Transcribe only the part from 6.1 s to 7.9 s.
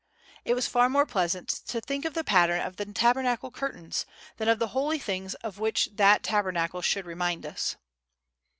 Tabernacle should remind us.